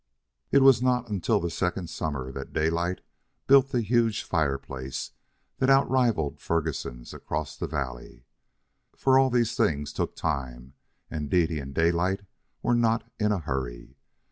[0.51, 3.01] It was not until the second summer that Daylight
[3.45, 5.11] built the huge fireplace
[5.59, 8.25] that outrivalled Ferguson's across the valley.
[8.97, 10.73] For all these things took time,
[11.11, 12.21] and Dede and Daylight
[12.63, 13.95] were not in a hurry.